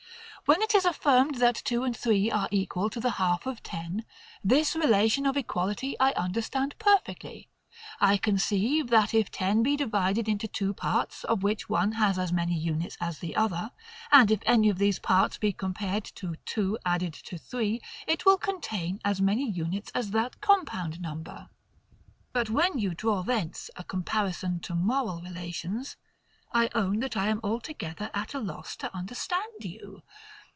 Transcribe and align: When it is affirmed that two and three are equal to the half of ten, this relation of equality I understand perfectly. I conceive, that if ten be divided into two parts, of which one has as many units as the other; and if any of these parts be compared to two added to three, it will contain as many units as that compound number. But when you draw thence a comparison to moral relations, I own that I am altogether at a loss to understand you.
When 0.45 0.61
it 0.61 0.75
is 0.75 0.83
affirmed 0.83 1.35
that 1.35 1.61
two 1.63 1.85
and 1.85 1.95
three 1.95 2.29
are 2.29 2.49
equal 2.51 2.89
to 2.89 2.99
the 2.99 3.11
half 3.11 3.45
of 3.45 3.63
ten, 3.63 4.03
this 4.43 4.75
relation 4.75 5.25
of 5.25 5.37
equality 5.37 5.97
I 5.97 6.11
understand 6.13 6.75
perfectly. 6.77 7.47
I 8.01 8.17
conceive, 8.17 8.89
that 8.89 9.13
if 9.13 9.31
ten 9.31 9.63
be 9.63 9.77
divided 9.77 10.27
into 10.27 10.49
two 10.49 10.73
parts, 10.73 11.23
of 11.23 11.41
which 11.41 11.69
one 11.69 11.93
has 11.93 12.19
as 12.19 12.33
many 12.33 12.57
units 12.59 12.97
as 12.99 13.19
the 13.19 13.33
other; 13.37 13.71
and 14.11 14.29
if 14.29 14.41
any 14.45 14.67
of 14.67 14.77
these 14.77 14.99
parts 14.99 15.37
be 15.37 15.53
compared 15.53 16.03
to 16.15 16.35
two 16.43 16.77
added 16.85 17.13
to 17.13 17.37
three, 17.37 17.81
it 18.05 18.25
will 18.25 18.37
contain 18.37 18.99
as 19.05 19.21
many 19.21 19.49
units 19.49 19.89
as 19.95 20.11
that 20.11 20.41
compound 20.41 20.99
number. 20.99 21.47
But 22.33 22.49
when 22.49 22.77
you 22.77 22.93
draw 22.93 23.21
thence 23.23 23.69
a 23.77 23.85
comparison 23.85 24.59
to 24.61 24.75
moral 24.75 25.21
relations, 25.21 25.95
I 26.53 26.67
own 26.75 26.99
that 26.99 27.15
I 27.15 27.29
am 27.29 27.39
altogether 27.45 28.11
at 28.13 28.33
a 28.33 28.39
loss 28.39 28.75
to 28.77 28.93
understand 28.93 29.47
you. 29.63 30.03